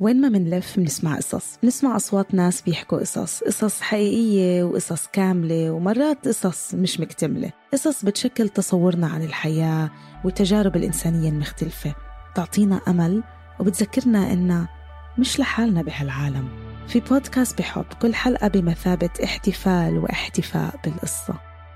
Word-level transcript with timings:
وين 0.00 0.20
ما 0.20 0.28
منلف 0.28 0.78
منسمع 0.78 1.16
قصص. 1.16 1.58
منسمع 1.62 1.96
أصوات 1.96 2.34
ناس 2.34 2.62
بيحكوا 2.62 2.98
قصص. 2.98 3.44
قصص 3.44 3.80
حقيقية 3.80 4.62
وقصص 4.64 5.06
كاملة 5.06 5.70
ومرات 5.70 6.28
قصص 6.28 6.74
مش 6.74 7.00
مكتملة. 7.00 7.52
قصص 7.72 8.04
بتشكل 8.04 8.48
تصورنا 8.48 9.06
عن 9.06 9.22
الحياة 9.22 9.90
والتجارب 10.24 10.76
الإنسانية 10.76 11.28
المختلفة. 11.28 11.94
تعطينا 12.34 12.80
أمل 12.88 13.22
وبتذكرنا 13.60 14.32
إننا 14.32 14.68
مش 15.18 15.40
لحالنا 15.40 15.82
بهالعالم. 15.82 16.48
في 16.88 17.00
بودكاست 17.00 17.58
بحب 17.58 17.84
كل 18.02 18.14
حلقة 18.14 18.48
بمثابة 18.48 19.10
احتفال 19.24 19.98
واحتفاء 19.98 20.80
بالقصة. 20.84 21.34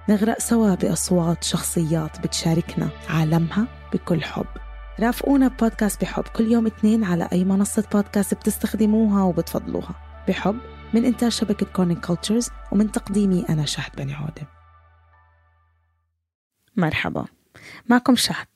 نغرق 0.08 0.38
سوا 0.40 0.74
بأصوات 0.74 1.44
شخصيات 1.44 2.20
بتشاركنا 2.20 2.88
عالمها 3.08 3.66
بكل 3.92 4.24
حب. 4.24 4.46
رافقونا 5.00 5.48
بودكاست 5.48 6.00
بحب. 6.00 6.24
كل 6.24 6.52
يوم 6.52 6.66
اثنين 6.66 7.04
على 7.04 7.28
أي 7.32 7.44
منصة 7.44 7.84
بودكاست 7.92 8.34
بتستخدموها 8.34 9.22
وبتفضلوها. 9.22 9.94
بحب 10.28 10.60
من 10.94 11.04
إنتاج 11.04 11.32
شبكة 11.32 11.66
Kerning 11.66 12.00
Cultures 12.00 12.48
ومن 12.72 12.92
تقديمي 12.92 13.44
أنا 13.48 13.64
شهد 13.64 13.96
بني 13.96 14.14
عودة. 14.14 14.48
مرحبا. 16.76 17.24
معكم 17.88 18.16
شهد. 18.16 18.46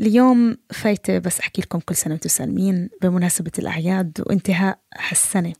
اليوم 0.00 0.56
فايتة 0.72 1.18
بس 1.18 1.40
أحكي 1.40 1.62
لكم 1.62 1.78
كل 1.78 1.94
سنة 1.96 2.12
وأنتم 2.12 2.28
سالمين 2.28 2.90
بمناسبة 3.02 3.52
الأعياد 3.58 4.22
وانتهاء 4.26 4.78
هالسنة. 5.10 5.52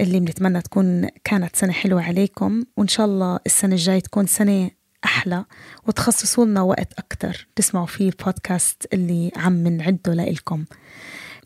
اللي 0.00 0.20
بنتمنى 0.20 0.62
تكون 0.62 1.08
كانت 1.24 1.56
سنة 1.56 1.72
حلوة 1.72 2.02
عليكم 2.02 2.62
وإن 2.76 2.88
شاء 2.88 3.06
الله 3.06 3.38
السنة 3.46 3.72
الجاية 3.72 4.00
تكون 4.00 4.26
سنة 4.26 4.70
أحلى 5.04 5.44
وتخصصوا 5.86 6.44
لنا 6.44 6.62
وقت 6.62 6.92
أكتر 6.98 7.46
تسمعوا 7.56 7.86
فيه 7.86 8.08
البودكاست 8.08 8.86
اللي 8.92 9.30
عم 9.36 9.68
نعده 9.68 10.14
لإلكم. 10.14 10.64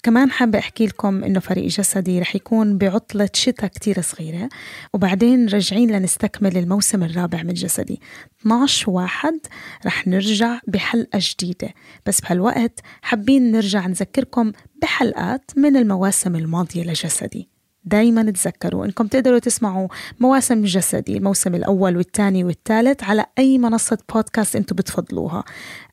كمان 0.03 0.31
حابة 0.31 0.59
أحكي 0.59 0.87
لكم 0.87 1.25
إنه 1.25 1.41
فريق 1.41 1.67
جسدي 1.67 2.21
رح 2.21 2.37
يكون 2.37 2.79
بعطلة 2.79 3.29
شتاء 3.33 3.71
كتير 3.71 4.01
صغيرة 4.01 4.49
وبعدين 4.93 5.49
راجعين 5.49 5.91
لنستكمل 5.91 6.57
الموسم 6.57 7.03
الرابع 7.03 7.43
من 7.43 7.55
جسدي. 7.55 8.01
12 8.41 8.91
واحد 8.91 9.39
رح 9.87 10.07
نرجع 10.07 10.59
بحلقة 10.69 11.19
جديدة. 11.23 11.75
بس 12.07 12.21
بهالوقت 12.21 12.81
حابين 13.03 13.53
نرجع 13.53 13.87
نذكركم 13.87 14.53
بحلقات 14.83 15.51
من 15.57 15.77
المواسم 15.77 16.37
الماضية 16.37 16.83
لجسدي. 16.83 17.56
دايما 17.87 18.31
تذكروا 18.31 18.85
إنكم 18.85 19.07
تقدروا 19.07 19.39
تسمعوا 19.39 19.89
مواسم 20.21 20.65
جسدي 20.65 21.17
الموسم 21.17 21.55
الأول 21.55 21.97
والثاني 21.97 22.45
والثالث 22.45 23.05
على 23.05 23.27
أي 23.39 23.59
منصة 23.59 23.99
بودكاست 24.15 24.57
أنتم 24.57 24.77
بتفضلوها. 24.77 25.45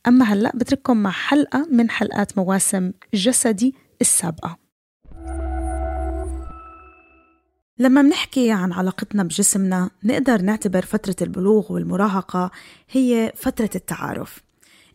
أما 0.07 0.25
هلأ 0.25 0.51
بترككم 0.55 0.97
مع 0.97 1.11
حلقة 1.11 1.67
من 1.71 1.89
حلقات 1.89 2.37
مواسم 2.37 2.91
جسدي 3.13 3.75
السابقة. 4.01 4.57
لما 7.79 8.01
منحكي 8.01 8.51
عن 8.51 8.71
علاقتنا 8.71 9.23
بجسمنا 9.23 9.89
نقدر 10.03 10.41
نعتبر 10.41 10.81
فترة 10.81 11.15
البلوغ 11.21 11.73
والمراهقة 11.73 12.51
هي 12.91 13.31
فترة 13.35 13.69
التعارف. 13.75 14.43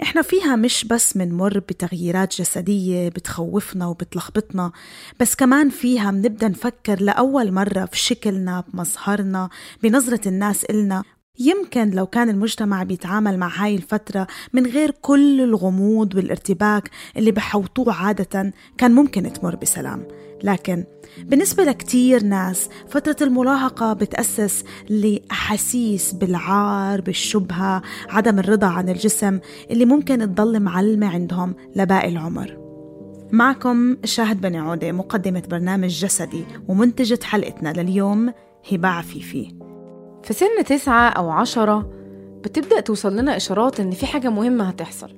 إحنا 0.03 0.23
فيها 0.23 0.57
مش 0.57 0.85
بس 0.85 1.17
منمر 1.17 1.59
بتغييرات 1.59 2.41
جسدية 2.41 3.09
بتخوفنا 3.09 3.87
وبتلخبطنا 3.87 4.73
بس 5.21 5.35
كمان 5.35 5.69
فيها 5.69 6.11
منبدأ 6.11 6.49
نفكر 6.49 7.03
لأول 7.03 7.53
مرة 7.53 7.85
في 7.85 7.99
شكلنا 7.99 8.65
بمظهرنا 8.69 9.49
بنظرة 9.83 10.29
الناس 10.29 10.65
إلنا. 10.65 11.03
يمكن 11.39 11.91
لو 11.91 12.07
كان 12.07 12.29
المجتمع 12.29 12.83
بيتعامل 12.83 13.39
مع 13.39 13.49
هاي 13.49 13.77
الفترة 13.77 14.27
من 14.53 14.67
غير 14.67 14.91
كل 14.91 15.41
الغموض 15.41 16.15
والارتباك 16.15 16.91
اللي 17.17 17.31
بحوطوه 17.31 17.95
عادة 17.95 18.53
كان 18.79 18.93
ممكن 18.93 19.33
تمر 19.33 19.57
بسلام. 19.57 20.07
لكن 20.43 20.85
بالنسبة 21.19 21.65
لكتير 21.65 22.25
ناس 22.25 22.69
فترة 22.89 23.17
المراهقة 23.27 23.93
بتأسس 23.93 24.65
لأحاسيس 24.89 26.13
بالعار 26.13 27.01
بالشبهة 27.01 27.83
عدم 28.09 28.39
الرضا 28.39 28.67
عن 28.67 28.89
الجسم 28.89 29.39
اللي 29.71 29.85
ممكن 29.85 30.19
تضل 30.19 30.61
معلمة 30.61 31.07
عندهم 31.15 31.55
لباقي 31.77 32.09
العمر. 32.09 32.59
معكم 33.33 33.97
شاهد 34.05 34.41
بني 34.41 34.59
عودة 34.59 34.93
مقدمة 34.93 35.43
برنامج 35.51 35.89
جسدي 35.89 36.45
ومنتجة 36.69 37.19
حلقتنا 37.23 37.73
لليوم 37.73 38.33
هبة 38.73 38.89
عفيفي. 38.89 39.55
في 40.23 40.35
سن 40.35 40.65
تسعة 40.67 41.09
أو 41.09 41.31
عشرة 41.31 41.91
بتبدأ 42.45 42.81
توصل 42.81 43.17
لنا 43.17 43.37
إشارات 43.37 43.81
إن 43.81 43.91
في 43.91 44.07
حاجة 44.07 44.29
مهمة 44.29 44.65
هتحصل 44.65 45.11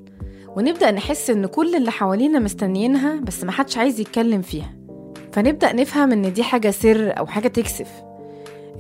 ونبدأ 0.57 0.91
نحس 0.91 1.31
إن 1.31 1.47
كل 1.47 1.75
اللي 1.75 1.91
حوالينا 1.91 2.39
مستنيينها 2.39 3.21
بس 3.21 3.45
محدش 3.45 3.79
عايز 3.79 4.01
يتكلم 4.01 4.43
فيها. 4.43 4.80
فنبدأ 5.33 5.73
نفهم 5.73 6.13
إن 6.13 6.33
دي 6.33 6.43
حاجة 6.43 6.71
سر 6.71 7.19
أو 7.19 7.27
حاجة 7.27 7.49
تكسف. 7.49 7.89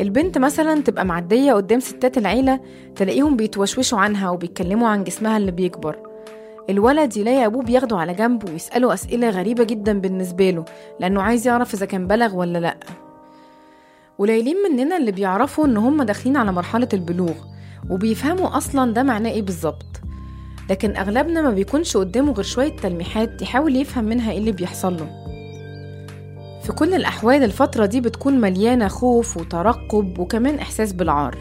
البنت 0.00 0.38
مثلا 0.38 0.80
تبقى 0.82 1.04
معدية 1.04 1.52
قدام 1.52 1.80
ستات 1.80 2.18
العيلة 2.18 2.60
تلاقيهم 2.96 3.36
بيتوشوشوا 3.36 3.98
عنها 3.98 4.30
وبيتكلموا 4.30 4.88
عن 4.88 5.04
جسمها 5.04 5.36
اللي 5.36 5.50
بيكبر. 5.50 5.96
الولد 6.70 7.16
يلاقي 7.16 7.46
أبوه 7.46 7.62
بياخده 7.62 7.98
على 7.98 8.14
جنب 8.14 8.48
ويسأله 8.48 8.94
أسئلة 8.94 9.30
غريبة 9.30 9.64
جدا 9.64 10.00
بالنسبة 10.00 10.50
له 10.50 10.64
لأنه 11.00 11.22
عايز 11.22 11.46
يعرف 11.46 11.74
إذا 11.74 11.86
كان 11.86 12.06
بلغ 12.06 12.36
ولا 12.36 12.58
لأ. 12.58 12.76
قليلين 14.18 14.56
مننا 14.70 14.96
اللي 14.96 15.12
بيعرفوا 15.12 15.66
إن 15.66 15.76
هم 15.76 16.02
داخلين 16.02 16.36
على 16.36 16.52
مرحلة 16.52 16.88
البلوغ 16.92 17.34
وبيفهموا 17.90 18.56
أصلا 18.56 18.92
ده 18.92 19.02
معناه 19.02 19.30
إيه 19.30 19.42
بالظبط. 19.42 19.86
لكن 20.70 20.96
أغلبنا 20.96 21.42
ما 21.42 21.50
بيكونش 21.50 21.96
قدامه 21.96 22.32
غير 22.32 22.44
شوية 22.44 22.76
تلميحات 22.76 23.42
يحاول 23.42 23.76
يفهم 23.76 24.04
منها 24.04 24.32
إيه 24.32 24.38
اللي 24.38 24.52
بيحصل 24.52 24.96
له. 24.96 25.19
في 26.70 26.76
كل 26.76 26.94
الأحوال 26.94 27.44
الفترة 27.44 27.86
دي 27.86 28.00
بتكون 28.00 28.40
مليانة 28.40 28.88
خوف 28.88 29.36
وترقب 29.36 30.18
وكمان 30.18 30.58
إحساس 30.58 30.92
بالعار. 30.92 31.38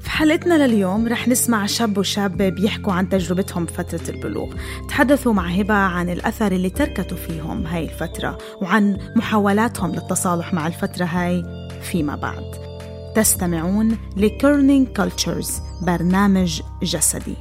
في 0.00 0.10
حلقتنا 0.10 0.66
لليوم 0.66 1.08
رح 1.08 1.28
نسمع 1.28 1.66
شاب 1.66 1.98
وشابة 1.98 2.48
بيحكوا 2.48 2.92
عن 2.92 3.08
تجربتهم 3.08 3.64
بفترة 3.64 4.14
البلوغ. 4.14 4.54
تحدثوا 4.88 5.32
مع 5.32 5.48
هبة 5.48 5.74
عن 5.74 6.08
الأثر 6.08 6.52
اللي 6.52 6.70
تركته 6.70 7.16
فيهم 7.16 7.66
هاي 7.66 7.84
الفترة 7.84 8.38
وعن 8.62 8.98
محاولاتهم 9.16 9.92
للتصالح 9.92 10.54
مع 10.54 10.66
الفترة 10.66 11.04
هاي 11.04 11.42
فيما 11.82 12.16
بعد. 12.16 12.44
تستمعون 13.16 13.98
ل 14.16 14.25
Kerning 14.25 14.88
Cultures 14.88 15.60
برنامج 15.82 16.62
جسدي. 16.82 17.36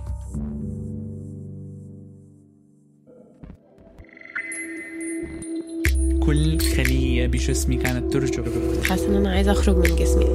كل 6.29 6.59
خلية 6.59 7.27
بجسمي 7.27 7.77
كانت 7.77 8.13
ترجف 8.13 8.89
حاسة 8.89 9.07
إن 9.07 9.15
أنا 9.15 9.31
عايزة 9.31 9.51
أخرج 9.51 9.75
من 9.75 9.95
جسمي. 9.95 10.25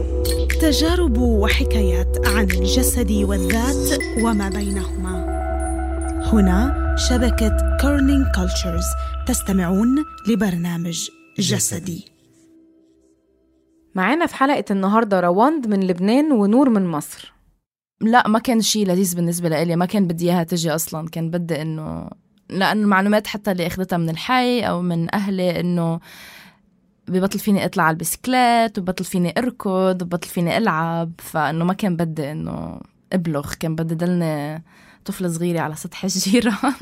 تجارب 0.60 1.18
وحكايات 1.18 2.26
عن 2.26 2.44
الجسد 2.44 3.12
والذات 3.12 4.00
وما 4.22 4.48
بينهما. 4.48 5.24
هنا 6.32 6.96
شبكة 6.98 7.76
Kerning 7.80 8.26
Cultures 8.34 8.84
تستمعون 9.26 10.04
لبرنامج 10.28 11.08
جسدي. 11.38 12.04
معانا 13.94 14.26
في 14.26 14.34
حلقة 14.34 14.64
النهاردة 14.70 15.20
رواند 15.20 15.66
من 15.66 15.86
لبنان 15.86 16.32
ونور 16.32 16.68
من 16.68 16.86
مصر. 16.86 17.32
لا 18.00 18.28
ما 18.28 18.38
كان 18.38 18.60
شيء 18.60 18.86
لذيذ 18.86 19.16
بالنسبة 19.16 19.48
لإلي. 19.48 19.76
ما 19.76 19.86
كان 19.86 20.06
بدي 20.06 20.30
إياها 20.30 20.44
تجي 20.44 20.70
أصلا. 20.70 21.08
كان 21.08 21.30
بدي 21.30 21.62
إنه 21.62 22.10
لأن 22.48 22.82
المعلومات 22.82 23.26
حتى 23.26 23.52
اللي 23.52 23.66
أخذتها 23.66 23.96
من 23.96 24.10
الحي 24.10 24.60
أو 24.60 24.82
من 24.82 25.14
أهلي 25.14 25.60
إنه 25.60 26.00
ببطل 27.08 27.38
فيني 27.38 27.64
أطلع 27.64 27.82
على 27.82 27.94
البسكليت 27.94 28.78
وبطل 28.78 29.04
فيني 29.04 29.34
أركض 29.38 30.02
وبطل 30.02 30.28
فيني 30.28 30.56
ألعب. 30.58 31.12
فإنه 31.18 31.64
ما 31.64 31.72
كان 31.72 31.96
بدي 31.96 32.32
إنه 32.32 32.80
أبلغ 33.12 33.54
كان 33.54 33.74
بدي 33.74 33.94
دلني 33.94 34.64
طفلة 35.04 35.28
صغيرة 35.28 35.60
على 35.60 35.74
سطح 35.76 36.04
الجيران. 36.04 36.74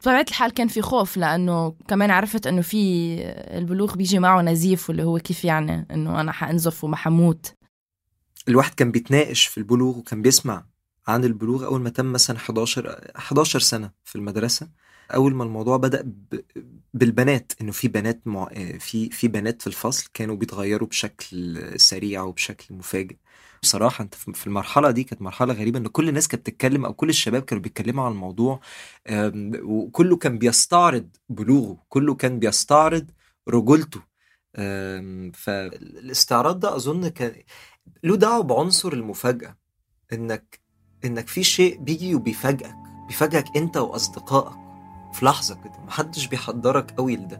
بطبيعة 0.00 0.26
الحال 0.28 0.50
كان 0.50 0.68
في 0.68 0.82
خوف 0.82 1.16
لأنه 1.16 1.74
كمان 1.88 2.10
عرفت 2.10 2.46
إنه 2.46 2.62
في 2.62 3.16
البلوغ 3.58 3.96
بيجي 3.96 4.18
معه 4.18 4.42
نزيف 4.42 4.88
واللي 4.88 5.02
هو 5.04 5.18
كيف 5.18 5.44
يعني 5.44 5.86
إنه 5.90 6.20
أنا 6.20 6.32
حأنزف 6.32 6.84
وما 6.84 6.96
حموت. 6.96 7.54
الواحد 8.48 8.74
كان 8.74 8.90
بيتناقش 8.90 9.46
في 9.46 9.58
البلوغ 9.58 9.98
وكان 9.98 10.22
بيسمع 10.22 10.64
عن 11.08 11.24
البلوغ 11.24 11.64
أول 11.66 11.80
ما 11.80 11.90
تم 11.90 12.12
مثلا 12.12 12.36
11 12.36 13.10
11 13.16 13.58
سنة 13.60 13.92
في 14.04 14.16
المدرسة 14.16 14.68
أول 15.14 15.34
ما 15.34 15.44
الموضوع 15.44 15.76
بدأ 15.76 16.02
ب... 16.02 16.40
بالبنات 16.94 17.52
إنه 17.60 17.72
في 17.72 17.88
بنات 17.88 18.26
مع... 18.26 18.48
في 18.78 19.10
في 19.10 19.28
بنات 19.28 19.60
في 19.62 19.66
الفصل 19.66 20.08
كانوا 20.14 20.36
بيتغيروا 20.36 20.88
بشكل 20.88 21.60
سريع 21.80 22.22
وبشكل 22.22 22.74
مفاجئ. 22.74 23.16
بصراحة 23.62 24.02
أنت 24.04 24.14
في 24.14 24.46
المرحلة 24.46 24.90
دي 24.90 25.04
كانت 25.04 25.22
مرحلة 25.22 25.54
غريبة 25.54 25.78
إن 25.78 25.86
كل 25.88 26.08
الناس 26.08 26.28
كانت 26.28 26.42
بتتكلم 26.50 26.84
أو 26.84 26.94
كل 26.94 27.08
الشباب 27.08 27.42
كانوا 27.42 27.62
بيتكلموا 27.62 28.04
عن 28.04 28.12
الموضوع 28.12 28.60
وكله 29.62 30.16
كان 30.16 30.38
بيستعرض 30.38 31.08
بلوغه 31.28 31.84
كله 31.88 32.14
كان 32.14 32.38
بيستعرض 32.38 33.10
رجولته. 33.48 34.02
فالاستعراض 35.34 36.60
ده 36.60 36.76
أظن 36.76 37.08
كان 37.08 37.42
له 38.04 38.16
دعوة 38.16 38.42
بعنصر 38.42 38.92
المفاجأة 38.92 39.56
إنك 40.12 40.60
إنك 41.04 41.28
في 41.28 41.42
شيء 41.42 41.78
بيجي 41.78 42.14
وبيفاجئك 42.14 42.76
بيفاجئك 43.06 43.56
أنت 43.56 43.76
وأصدقائك 43.76 44.56
في 45.12 45.24
لحظة 45.24 45.54
كده 45.54 45.72
محدش 45.86 46.26
بيحضرك 46.26 46.90
قوي 46.90 47.16
لده. 47.16 47.36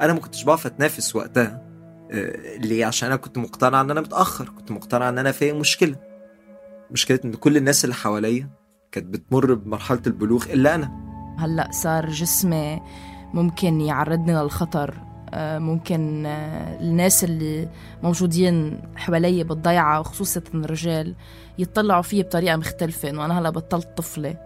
أنا 0.00 0.12
ما 0.12 0.20
كنتش 0.20 0.44
بعرف 0.44 0.66
أتنافس 0.66 1.16
وقتها. 1.16 1.62
آه، 2.10 2.56
ليه؟ 2.56 2.86
عشان 2.86 3.06
أنا 3.06 3.16
كنت 3.16 3.38
مقتنع 3.38 3.80
إن 3.80 3.90
أنا 3.90 4.00
متأخر 4.00 4.48
كنت 4.48 4.70
مقتنع 4.70 5.08
إن 5.08 5.18
أنا 5.18 5.32
في 5.32 5.52
مشكلة. 5.52 5.96
مشكلة 6.90 7.20
إن 7.24 7.34
كل 7.34 7.56
الناس 7.56 7.84
اللي 7.84 7.94
حواليا 7.94 8.50
كانت 8.92 9.06
بتمر 9.06 9.54
بمرحلة 9.54 10.02
البلوغ 10.06 10.44
إلا 10.52 10.74
أنا. 10.74 11.06
هلأ 11.38 11.68
صار 11.72 12.08
جسمي 12.08 12.82
ممكن 13.34 13.80
يعرضني 13.80 14.34
للخطر. 14.34 14.94
ممكن 15.34 16.26
آه، 16.26 16.80
الناس 16.80 17.24
اللي 17.24 17.68
موجودين 18.02 18.80
حوالي 18.96 19.44
بالضيعة 19.44 20.00
وخصوصا 20.00 20.42
الرجال 20.54 21.14
يطلعوا 21.58 22.02
فيه 22.02 22.22
بطريقة 22.22 22.56
مختلفة 22.56 23.10
إنه 23.10 23.24
أنا 23.24 23.38
هلأ 23.38 23.50
بطلت 23.50 23.88
طفلة. 23.96 24.36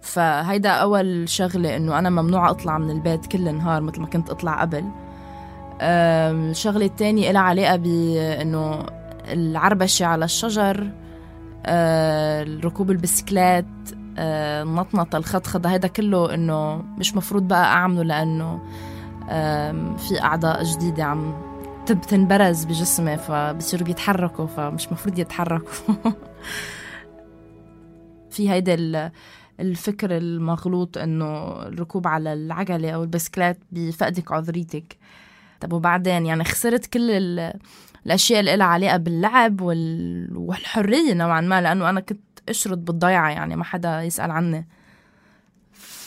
فهيدا 0.00 0.70
أول 0.70 1.28
شغلة 1.28 1.76
إنه 1.76 1.98
أنا 1.98 2.10
ممنوعة 2.10 2.50
أطلع 2.50 2.78
من 2.78 2.90
البيت 2.90 3.26
كل 3.26 3.54
نهار 3.54 3.82
مثل 3.82 4.00
ما 4.00 4.06
كنت 4.06 4.30
أطلع 4.30 4.60
قبل. 4.60 4.84
الشغلة 5.80 6.86
التانية 6.86 7.30
إلها 7.30 7.40
علاقة 7.40 7.76
بإنه 7.76 8.86
العربشة 9.28 10.06
على 10.06 10.24
الشجر 10.24 10.90
آه، 11.66 12.44
ركوب 12.64 12.90
البسكلات 12.90 13.64
آه، 14.18 14.62
النطنطة 14.62 15.16
الخطخطة 15.16 15.74
هذا 15.74 15.88
كله 15.88 16.34
إنه 16.34 16.82
مش 16.98 17.16
مفروض 17.16 17.48
بقى 17.48 17.64
أعمله 17.64 18.02
لأنه 18.02 18.60
في 19.96 20.22
أعضاء 20.22 20.62
جديدة 20.64 21.04
عم 21.04 21.34
تنبرز 21.86 22.64
بجسمي 22.64 23.16
فبصيروا 23.16 23.86
بيتحركوا 23.86 24.46
فمش 24.46 24.92
مفروض 24.92 25.18
يتحركوا. 25.18 25.84
في 28.30 28.50
هيدا 28.50 28.74
ال- 28.74 29.10
الفكر 29.60 30.16
المغلوط 30.16 30.98
إنه 30.98 31.52
الركوب 31.62 32.06
على 32.06 32.32
العجلة 32.32 32.90
أو 32.90 33.02
البسكلات 33.02 33.58
بفقدك 33.72 34.32
عذريتك. 34.32 34.96
طب 35.60 35.72
وبعدين 35.72 36.26
يعني 36.26 36.44
خسرت 36.44 36.86
كل 36.86 37.10
ال- 37.10 37.52
الأشياء 38.06 38.40
اللي 38.40 38.56
لها 38.56 38.66
علاقة 38.66 38.96
باللعب 38.96 39.60
وال... 39.60 40.28
والحرية 40.36 41.12
نوعا 41.14 41.40
ما 41.40 41.60
لأنه 41.60 41.90
أنا 41.90 42.00
كنت 42.00 42.20
اشرد 42.48 42.84
بالضيعه 42.84 43.30
يعني 43.30 43.56
ما 43.56 43.64
حدا 43.64 44.02
يسأل 44.02 44.30
عني. 44.30 44.66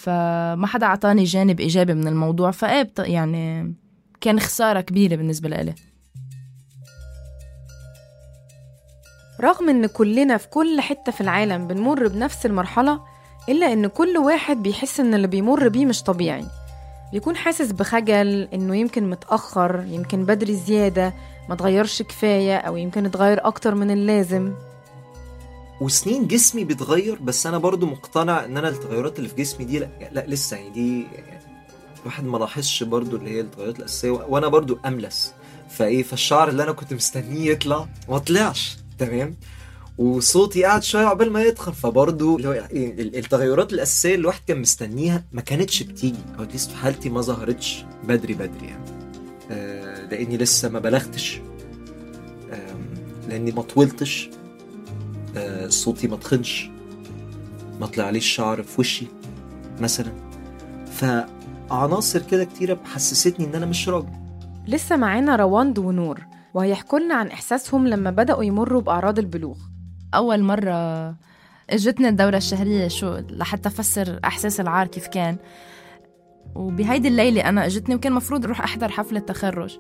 فما 0.06 0.68
حدا 0.68 0.86
أعطاني 0.86 1.24
جانب 1.24 1.60
إيجابي 1.60 1.94
من 1.94 2.08
الموضوع 2.08 2.52
فإيه 2.52 2.94
يعني 3.00 3.74
كان 4.22 4.40
خسارة 4.40 4.82
كبيرة 4.82 5.16
بالنسبة 5.16 5.50
لإلي. 5.50 5.74
رغم 9.42 9.70
إن 9.70 9.86
كلنا 9.86 10.38
في 10.38 10.48
كل 10.48 10.82
حتة 10.82 11.12
في 11.12 11.22
العالم 11.22 11.68
بنمر 11.68 12.08
بنفس 12.08 12.46
المرحلة 12.46 13.02
إلا 13.50 13.74
إن 13.74 13.88
كل 13.88 14.18
واحد 14.18 14.64
بيحس 14.64 15.00
إن 15.00 15.14
اللي 15.14 15.28
بيمر 15.28 15.68
بيه 15.68 15.86
مش 15.86 16.04
طبيعي. 16.04 16.46
بيكون 17.12 17.36
حاسس 17.36 17.72
بخجل 17.72 18.48
إنه 18.54 18.76
يمكن 18.76 19.10
متأخر 19.10 19.86
يمكن 19.88 20.26
بدري 20.26 20.56
زيادة 20.56 21.14
ما 21.50 21.56
تغيرش 21.56 22.02
كفاية 22.02 22.58
أو 22.58 22.78
يمكن 22.78 23.06
اتغير 23.06 23.48
أكتر 23.48 23.76
من 23.76 23.92
اللازم. 23.92 24.54
وسنين 25.82 26.28
جسمي 26.28 26.64
بيتغير 26.64 27.16
بس 27.22 27.48
أنا 27.48 27.58
برضو 27.58 27.86
مقتنع 27.86 28.46
إن 28.46 28.58
أنا 28.58 28.70
التغيرات 28.70 29.18
اللي 29.20 29.30
في 29.30 29.36
جسمي 29.36 29.66
دي 29.66 29.80
لأ, 29.80 29.90
لأ 30.12 30.26
لسه 30.28 30.58
يعني 30.58 30.70
دي 30.70 31.02
يعني 31.02 31.40
الواحد 32.02 32.24
ما 32.24 32.38
لاحظش 32.38 32.84
برضو 32.84 33.16
اللي 33.16 33.30
هي 33.30 33.40
التغيرات 33.42 33.80
الأساسية 33.80 34.10
وأنا 34.12 34.48
برضو 34.48 34.78
أملس. 34.86 35.34
فإيه 35.70 36.04
فالشعر 36.04 36.50
اللي 36.50 36.64
أنا 36.64 36.72
كنت 36.72 36.94
مستنيه 36.94 37.52
يطلع 37.52 37.88
ما 38.10 38.18
طلعش 38.18 38.78
تمام؟ 39.00 39.36
وصوتي 39.98 40.64
قعد 40.64 40.84
شوية 40.84 41.06
عقبال 41.06 41.32
ما 41.32 41.44
يدخل 41.44 41.74
فبرضه 41.74 42.26
هو 42.48 42.52
إيه، 42.52 43.02
ال- 43.02 43.16
التغيرات 43.18 43.74
الأساسية 43.74 44.10
اللي 44.10 44.22
الواحد 44.22 44.42
كان 44.48 44.62
مستنيها 44.62 45.24
ما 45.32 45.42
كانتش 45.42 45.84
بتيجي. 45.84 46.18
أو 46.40 46.44
اتليست 46.44 46.72
في 46.72 46.78
حالتي 46.78 47.10
ما 47.10 47.22
ظهرتش 47.22 47.86
بدري 48.04 48.34
بدري 48.34 48.68
يعني. 48.68 48.86
آه 49.52 50.06
لأني 50.06 50.38
لسه 50.38 50.70
ما 50.70 50.80
بلغتش. 50.80 51.40
لأني 53.30 53.52
ما 53.52 53.62
طولتش. 53.62 54.30
صوتي 55.68 56.08
ما 56.08 56.18
تخنش 56.18 56.70
ما 57.80 57.86
طلعليش 57.86 58.26
شعر 58.26 58.64
في 58.64 58.82
وشي 58.82 59.08
مثلا. 59.80 60.12
فعناصر 60.92 62.22
كده 62.22 62.44
كتيرة 62.44 62.80
حسستني 62.86 63.46
إن 63.46 63.56
أنا 63.56 63.66
مش 63.66 63.90
راجل. 63.90 64.10
لسه 64.68 64.96
معانا 64.96 65.36
رواند 65.36 65.80
ونور 65.80 66.22
وهيحكوا 66.54 67.00
لنا 67.00 67.16
عن 67.16 67.28
إحساسهم 67.28 67.88
لما 67.88 68.12
بدأوا 68.12 68.44
يمروا 68.44 68.82
بأعراض 68.82 69.20
البلوغ. 69.20 69.58
أول 70.16 70.44
مرة 70.44 71.16
اجتني 71.70 72.10
الدورة 72.10 72.38
الشهرية 72.38 72.88
شو 72.88 73.18
لحتى 73.30 73.70
أفسر 73.70 74.20
إحساس 74.26 74.60
العار 74.60 74.88
كيف 74.88 75.08
كان. 75.08 75.38
وبهيدي 76.56 77.08
الليلة 77.08 77.50
أنا 77.50 77.66
اجتني 77.66 77.96
وكان 77.96 78.14
مفروض 78.14 78.46
أروح 78.46 78.62
أحضر 78.62 78.90
حفلة 78.90 79.20
تخرج. 79.20 79.78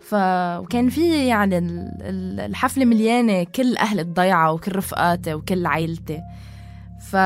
ف... 0.00 0.14
وكان 0.58 0.88
في 0.88 1.26
يعني 1.26 1.58
ال- 1.58 1.92
ال- 2.00 2.40
الحفلة 2.40 2.84
مليانة 2.84 3.44
كل 3.44 3.76
أهل 3.76 4.00
الضيعة 4.00 4.52
وكل 4.52 4.76
رفقاتي 4.76 5.34
وكل 5.34 5.66
عائلتي 5.66 6.20
ف... 7.00 7.16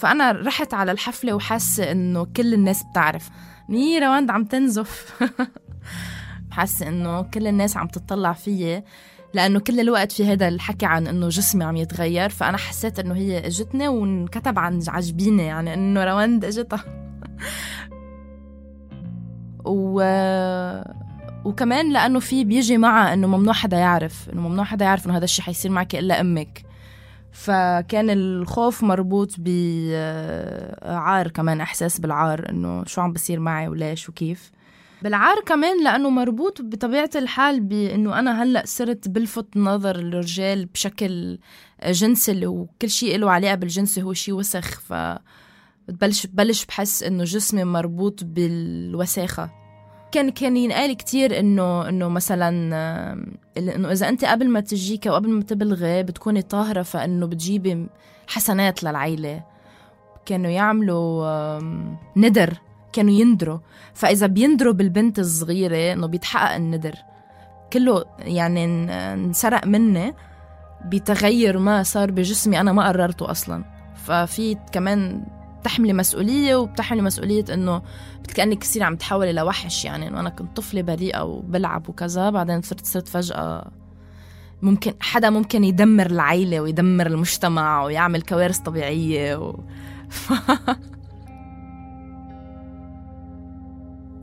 فأنا 0.00 0.32
رحت 0.32 0.74
على 0.74 0.92
الحفلة 0.92 1.34
وحاسة 1.34 1.92
إنه 1.92 2.24
كل 2.24 2.54
الناس 2.54 2.82
بتعرف. 2.90 3.30
مي 3.68 3.98
رواند 3.98 4.30
عم 4.30 4.44
تنزف. 4.44 5.22
حاسة 6.50 6.88
إنه 6.88 7.22
كل 7.22 7.46
الناس 7.46 7.76
عم 7.76 7.86
تطلع 7.86 8.32
فيي 8.32 8.84
لأنه 9.34 9.60
كل 9.60 9.80
الوقت 9.80 10.12
في 10.12 10.32
هذا 10.32 10.48
الحكي 10.48 10.86
عن 10.86 11.06
إنه 11.06 11.28
جسمي 11.28 11.64
عم 11.64 11.76
يتغير. 11.76 12.28
فأنا 12.28 12.56
حسيت 12.56 12.98
إنه 12.98 13.14
هي 13.14 13.46
إجتني 13.46 13.88
وانكتب 13.88 14.58
على 14.58 14.82
جبيني 14.88 15.46
يعني 15.46 15.74
إنه 15.74 16.04
رواند 16.04 16.44
إجتها. 16.44 16.84
و 19.64 20.00
وكمان 21.44 21.92
لأنه 21.92 22.20
في 22.20 22.44
بيجي 22.44 22.78
معها 22.78 23.14
إنه 23.14 23.26
ممنوع 23.26 23.54
حدا 23.54 23.76
يعرف 23.76 24.30
إنه 24.32 24.48
ممنوع 24.48 24.64
حدا 24.64 24.84
يعرف 24.84 25.06
إنه 25.06 25.16
هذا 25.16 25.24
الشيء 25.24 25.44
حيصير 25.44 25.70
معك 25.70 25.94
إلا 25.94 26.20
أمك. 26.20 26.62
فكان 27.32 28.10
الخوف 28.10 28.82
مربوط 28.82 29.34
بعار 29.38 31.28
كمان 31.28 31.60
إحساس 31.60 32.00
بالعار 32.00 32.48
إنه 32.48 32.84
شو 32.84 33.00
عم 33.00 33.12
بصير 33.12 33.40
معي 33.40 33.68
وليش 33.68 34.08
وكيف. 34.08 34.50
بالعار 35.02 35.40
كمان 35.46 35.84
لأنه 35.84 36.10
مربوط 36.10 36.62
بطبيعة 36.62 37.10
الحال 37.16 37.60
بانه 37.60 38.18
أنا 38.18 38.42
هلأ 38.42 38.62
صرت 38.66 39.08
بلفت 39.08 39.56
نظر 39.56 39.96
الرجال 39.96 40.66
بشكل 40.66 41.38
جنسي 41.86 42.32
اللي 42.32 42.46
هو 42.46 42.66
كل 42.82 42.90
شيء 42.90 43.18
له 43.18 43.30
علاقة 43.30 43.54
بالجنسي 43.54 44.02
هو 44.02 44.12
شيء 44.12 44.34
وسخ. 44.34 44.80
ف 44.80 44.92
بتبلش 45.88 46.26
ببلش 46.26 46.64
بحس 46.64 47.02
إنه 47.02 47.24
جسمي 47.24 47.64
مربوط 47.64 48.24
بالوساخة. 48.24 49.61
كان 50.12 50.30
كان 50.30 50.56
ينقال 50.56 50.96
كتير 50.96 51.38
إنه 51.38 51.88
إنه 51.88 52.08
مثلا 52.08 52.48
إنه 53.58 53.92
إذا 53.92 54.08
أنت 54.08 54.24
قبل 54.24 54.48
ما 54.48 54.60
تجيك 54.60 55.06
وقبل 55.06 55.30
ما 55.30 55.42
تبلغي 55.42 56.02
بتكوني 56.02 56.42
طاهرة 56.42 56.82
فإنه 56.82 57.26
بتجيبي 57.26 57.86
حسنات 58.26 58.84
للعيلة. 58.84 59.42
كانوا 60.26 60.50
يعملوا 60.50 61.58
ندر 62.16 62.54
كانوا 62.92 63.12
يندروا 63.12 63.58
فإذا 63.94 64.26
بيندروا 64.26 64.72
بالبنت 64.72 65.18
الصغيرة 65.18 65.92
إنه 65.92 66.06
بيتحقق 66.06 66.54
الندر. 66.54 66.94
كله 67.72 68.04
يعني 68.18 68.64
إن- 68.66 68.90
انسرق 68.90 69.66
مني 69.66 70.14
بتغير 70.84 71.58
ما 71.58 71.82
صار 71.82 72.10
بجسمي 72.10 72.60
أنا 72.60 72.72
ما 72.72 72.88
قررته 72.88 73.30
أصلا. 73.30 73.64
ففي 74.04 74.56
كمان 74.72 75.24
بتحملي 75.62 75.92
مسؤولية 75.92 76.56
وبتحملي 76.56 77.02
مسؤولية 77.02 77.44
إنه 77.54 77.82
كأنك 78.34 78.58
كثير 78.58 78.82
عم 78.82 78.96
تحولي 78.96 79.32
لوحش 79.32 79.84
يعني 79.84 80.08
إنه 80.08 80.20
أنا 80.20 80.28
كنت 80.28 80.56
طفلة 80.56 80.82
بريئة 80.82 81.22
وبلعب 81.22 81.88
وكذا 81.88 82.30
بعدين 82.30 82.62
صرت 82.62 82.86
صرت 82.86 83.08
فجأة 83.08 83.70
ممكن 84.62 84.94
حدا 85.00 85.30
ممكن 85.30 85.64
يدمر 85.64 86.06
العيلة 86.06 86.60
ويدمر 86.60 87.06
المجتمع 87.06 87.84
ويعمل 87.84 88.22
كوارث 88.22 88.58
طبيعية 88.58 89.36
و... 89.36 89.60
ف... 90.10 90.32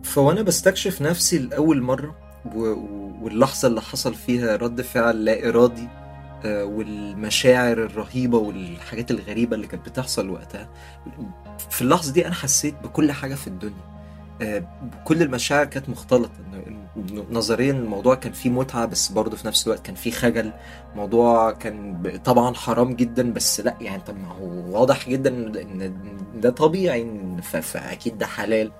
فوانا 0.03 0.41
بستكشف 0.41 1.01
نفسي 1.01 1.37
لأول 1.39 1.81
مرة. 1.81 2.15
واللحظة 3.21 3.67
اللي 3.67 3.81
حصل 3.81 4.15
فيها 4.15 4.55
رد 4.55 4.81
فعل 4.81 5.25
لا 5.25 5.49
إرادي 5.49 5.87
والمشاعر 6.45 7.77
الرهيبة 7.77 8.37
والحاجات 8.37 9.11
الغريبة 9.11 9.55
اللي 9.55 9.67
كانت 9.67 9.89
بتحصل 9.89 10.29
وقتها. 10.29 10.69
في 11.69 11.81
اللحظة 11.81 12.13
دي 12.13 12.27
أنا 12.27 12.35
حسيت 12.35 12.75
بكل 12.83 13.11
حاجة 13.11 13.35
في 13.35 13.47
الدنيا. 13.47 13.89
آه، 14.41 14.63
كل 15.05 15.21
المشاعر 15.21 15.65
كانت 15.65 15.89
مختلطة. 15.89 16.31
نظريا 17.31 17.71
الموضوع 17.71 18.15
كان 18.15 18.31
فيه 18.31 18.49
متعة 18.49 18.85
بس 18.85 19.11
برضه 19.11 19.37
في 19.37 19.47
نفس 19.47 19.67
الوقت 19.67 19.85
كان 19.85 19.95
فيه 19.95 20.11
خجل. 20.11 20.53
موضوع 20.95 21.51
كان 21.51 22.03
طبعا 22.25 22.53
حرام 22.55 22.93
جدا 22.95 23.33
بس 23.33 23.59
لأ 23.61 23.75
يعني 23.81 24.01
طب 24.03 24.17
ما 24.17 24.27
هو 24.27 24.79
واضح 24.79 25.09
جدا 25.09 25.29
إن 25.61 25.97
ده 26.35 26.49
طبيعي 26.49 27.07
فاكيد 27.41 28.17
ده 28.17 28.25
حلال. 28.25 28.71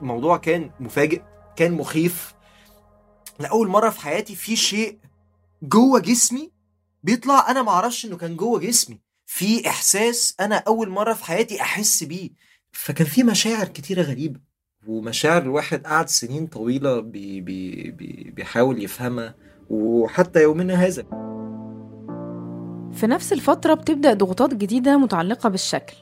الموضوع 0.00 0.36
كان 0.36 0.70
مفاجئ 0.80 1.22
كان 1.56 1.72
مخيف. 1.72 2.34
لأول 3.40 3.68
مرة 3.68 3.90
في 3.90 4.00
حياتي 4.00 4.34
في 4.34 4.56
شيء 4.56 4.98
جوه 5.62 6.00
جسمي 6.00 6.50
بيطلع 7.02 7.50
أنا 7.50 7.62
معرفش 7.62 8.04
إنه 8.04 8.16
كان 8.16 8.36
جوه 8.36 8.60
جسمي. 8.60 9.00
في 9.26 9.68
إحساس 9.68 10.34
أنا 10.40 10.56
أول 10.56 10.88
مرة 10.90 11.12
في 11.12 11.24
حياتي 11.24 11.60
أحس 11.60 12.04
بيه. 12.04 12.30
فكان 12.72 13.06
في 13.06 13.22
مشاعر 13.22 13.68
كتيرة 13.68 14.02
غريبة 14.02 14.40
ومشاعر 14.86 15.42
الواحد 15.42 15.86
قعد 15.86 16.08
سنين 16.08 16.46
طويلة 16.46 17.00
بي 17.00 17.40
بي 17.40 17.90
بي 17.90 18.32
بيحاول 18.36 18.82
يفهمها 18.84 19.34
وحتى 19.70 20.42
يومنا 20.42 20.74
هذا. 20.74 21.02
في 22.92 23.06
نفس 23.06 23.32
الفترة 23.32 23.74
بتبدأ 23.74 24.14
ضغوطات 24.14 24.54
جديدة 24.54 24.96
متعلقة 24.96 25.48
بالشكل. 25.48 25.96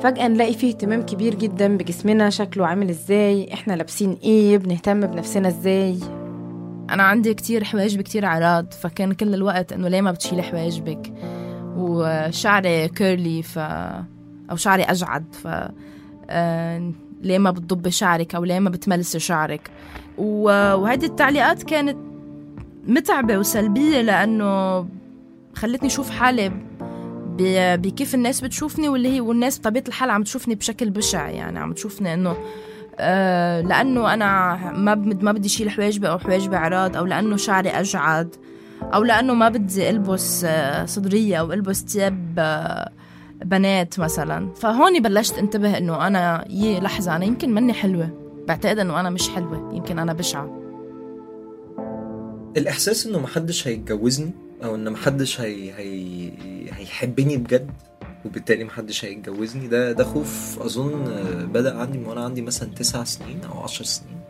فجأة 0.00 0.28
نلاقي 0.28 0.54
فيه 0.54 0.68
اهتمام 0.68 1.02
كبير 1.02 1.34
جدا 1.34 1.76
بجسمنا 1.76 2.30
شكله 2.30 2.66
عامل 2.66 2.88
إزاي 2.90 3.54
إحنا 3.54 3.72
لابسين 3.72 4.18
إيه 4.22 4.58
بنهتم 4.58 5.00
بنفسنا 5.00 5.48
إزاي. 5.48 6.21
أنا 6.92 7.02
عندي 7.02 7.34
كتير 7.34 7.64
حواجب 7.64 8.00
كتير 8.00 8.26
عراض 8.26 8.72
فكان 8.72 9.12
كل 9.12 9.34
الوقت 9.34 9.72
إنه 9.72 9.88
ليه 9.88 10.00
ما 10.00 10.12
بتشيلي 10.12 10.42
حواجبك؟ 10.42 11.12
وشعري 11.76 12.88
كيرلي 12.88 13.42
ف 13.42 13.58
أو 14.50 14.56
شعري 14.56 14.82
أجعد 14.82 15.34
ف 15.34 15.48
آه، 16.30 16.92
ليه 17.22 17.38
ما 17.38 17.50
بتضبي 17.50 17.90
شعرك؟ 17.90 18.34
أو 18.34 18.44
ليه 18.44 18.58
ما 18.58 18.70
بتملسي 18.70 19.18
شعرك؟ 19.18 19.70
و... 20.18 20.44
وهيدي 20.74 21.06
التعليقات 21.06 21.62
كانت 21.62 21.96
متعبة 22.86 23.38
وسلبية 23.38 24.00
لأنه 24.00 24.86
خلتني 25.54 25.88
أشوف 25.88 26.10
حالي 26.10 26.52
بكيف 27.76 28.14
الناس 28.14 28.40
بتشوفني 28.40 28.88
واللي 28.88 29.08
هي 29.08 29.20
والناس 29.20 29.58
بطبيعة 29.58 29.84
الحال 29.88 30.10
عم 30.10 30.22
تشوفني 30.22 30.54
بشكل 30.54 30.90
بشع 30.90 31.30
يعني 31.30 31.58
عم 31.58 31.72
تشوفني 31.72 32.14
إنه 32.14 32.36
آه 32.98 33.60
لأنه 33.60 34.14
أنا 34.14 34.54
ما 34.72 34.94
ما 34.94 35.32
بدي 35.32 35.48
شيل 35.48 35.70
حواجبي 35.70 36.08
أو 36.08 36.18
حواجبي 36.18 36.56
عراض 36.56 36.96
أو 36.96 37.04
لأنه 37.06 37.36
شعري 37.36 37.70
أجعد 37.70 38.36
أو 38.82 39.02
لأنه 39.02 39.34
ما 39.34 39.48
بدي 39.48 39.90
ألبس 39.90 40.44
آه 40.44 40.84
صدرية 40.84 41.36
أو 41.36 41.52
ألبس 41.52 41.84
تياب 41.84 42.34
آه 42.38 42.90
بنات 43.44 43.98
مثلا. 44.00 44.54
فهون 44.54 45.00
بلشت 45.02 45.38
انتبه 45.38 45.78
إنه 45.78 46.06
أنا 46.06 46.44
يي 46.50 46.80
لحظة 46.80 47.16
أنا 47.16 47.24
يمكن 47.24 47.54
مني 47.54 47.72
حلوة. 47.72 48.10
بعتقد 48.48 48.78
إنه 48.78 49.00
أنا 49.00 49.10
مش 49.10 49.28
حلوة 49.28 49.70
يمكن 49.74 49.98
أنا 49.98 50.12
بشعة. 50.12 50.58
الإحساس 52.56 53.06
إنه 53.06 53.18
محدش 53.18 53.68
هيتجوزني 53.68 54.30
أو 54.64 54.74
ان 54.74 54.92
محدش 54.92 55.40
هي... 55.40 55.72
هي... 55.72 56.32
هيحبني 56.72 57.36
بجد؟ 57.36 57.70
وبالتالي 58.24 58.64
محدش 58.64 59.04
هيتجوزني. 59.04 59.68
ده 59.68 59.92
ده 59.92 60.04
خوف 60.04 60.58
أظن 60.62 61.04
بدأ 61.52 61.78
عندي 61.78 61.98
وأنا 61.98 62.24
عندي 62.24 62.42
مثلا 62.42 62.68
تسع 62.74 63.04
سنين 63.04 63.44
أو 63.44 63.60
عشر 63.60 63.84
سنين. 63.84 64.20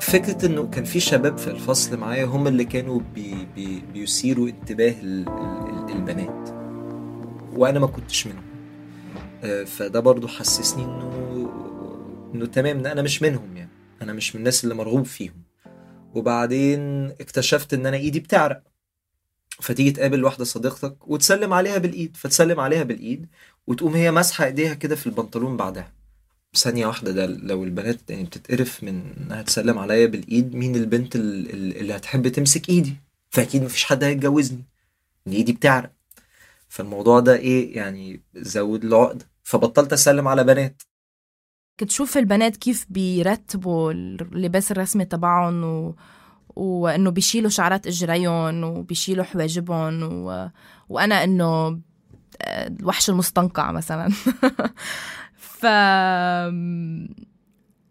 فكرة 0.00 0.46
إنه 0.46 0.66
كان 0.70 0.84
في 0.84 1.00
شباب 1.00 1.38
في 1.38 1.50
الفصل 1.50 1.96
معايا 1.96 2.24
هم 2.24 2.46
اللي 2.46 2.64
كانوا 2.64 3.00
بي 3.14 3.48
بي 3.54 3.82
بيثيروا 3.92 4.48
انتباه 4.48 4.94
ال- 5.02 5.28
ال- 5.28 5.92
البنات. 5.96 6.48
وأنا 7.56 7.78
ما 7.78 7.86
كنتش 7.86 8.26
منهم. 8.26 8.44
آه، 9.44 9.64
فده 9.64 10.00
برضو 10.00 10.28
حسسني 10.28 10.84
انه 10.84 11.14
إنه 12.34 12.46
تمام 12.46 12.78
إن 12.78 12.86
أنا 12.86 13.02
مش 13.02 13.22
منهم 13.22 13.56
يعني. 13.56 13.70
أنا 14.02 14.12
مش 14.12 14.34
من 14.34 14.38
الناس 14.38 14.64
اللي 14.64 14.74
مرغوب 14.74 15.04
فيهم. 15.04 15.42
وبعدين 16.14 16.80
اكتشفت 17.10 17.74
إن 17.74 17.86
أنا 17.86 17.96
إيدي 17.96 18.20
بتعرق. 18.20 18.62
فتيجي 19.60 19.90
تقابل 19.90 20.24
واحدة 20.24 20.44
صديقتك 20.44 21.08
وتسلم 21.08 21.52
عليها 21.52 21.78
بالإيد 21.78 22.16
فتسلم 22.16 22.60
عليها 22.60 22.82
بالإيد 22.82 23.26
وتقوم 23.66 23.94
هي 23.94 24.10
ماسحة 24.10 24.44
إيديها 24.44 24.74
كده 24.74 24.96
في 24.96 25.06
البنطلون 25.06 25.56
بعدها. 25.56 25.92
ثانية 26.56 26.86
واحدة 26.86 27.12
ده 27.12 27.26
لو 27.26 27.64
البنات 27.64 28.10
يعني 28.10 28.24
بتتقرف 28.24 28.84
من 28.84 29.02
إنها 29.16 29.42
تسلم 29.42 29.78
عليا 29.78 30.06
بالإيد 30.06 30.54
مين 30.54 30.76
البنت 30.76 31.16
ال- 31.16 31.50
ال- 31.50 31.76
اللي 31.76 31.96
هتحب 31.96 32.28
تمسك 32.28 32.68
إيدي؟ 32.68 32.96
فأكيد 33.30 33.62
مفيش 33.62 33.84
حد 33.84 34.04
هيتجوزني. 34.04 34.64
ان 35.26 35.32
إيدي 35.32 35.52
بتعرق 35.52 35.92
فالموضوع 36.68 37.20
ده 37.20 37.36
إيه 37.36 37.76
يعني 37.76 38.20
زود 38.34 38.84
العقدة 38.84 39.26
فبطلت 39.42 39.92
أسلم 39.92 40.28
على 40.28 40.44
بنات. 40.44 40.82
كنت 41.80 41.90
شوف 41.90 42.18
البنات 42.18 42.56
كيف 42.56 42.86
بيرتبوا 42.90 43.92
اللباس 43.92 44.72
الرسمي 44.72 45.04
تبعهم 45.04 45.64
و... 45.64 45.94
وإنه 46.56 47.10
بيشيلوا 47.10 47.50
شعرات 47.50 47.86
إجريهم 47.86 48.64
وبيشيلوا 48.64 49.24
حواجبهم 49.24 50.02
و... 50.02 50.48
وأنا 50.88 51.24
إنه 51.24 51.80
آه، 52.42 52.66
الوحش 52.80 53.10
المستنقع 53.10 53.72
مثلا. 53.72 54.08
ف 55.60 55.66